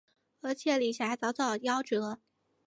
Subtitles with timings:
[0.41, 2.17] 而且李遐早早夭折。